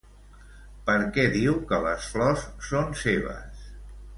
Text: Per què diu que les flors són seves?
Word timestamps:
Per 0.87 0.95
què 1.17 1.25
diu 1.35 1.59
que 1.73 1.79
les 1.85 2.09
flors 2.15 2.49
són 2.71 2.91
seves? 3.03 3.65